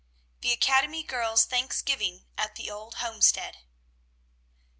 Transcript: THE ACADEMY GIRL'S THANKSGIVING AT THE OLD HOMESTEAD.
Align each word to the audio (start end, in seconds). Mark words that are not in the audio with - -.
THE 0.41 0.51
ACADEMY 0.51 1.03
GIRL'S 1.03 1.45
THANKSGIVING 1.45 2.25
AT 2.35 2.55
THE 2.55 2.71
OLD 2.71 2.95
HOMESTEAD. 2.95 3.59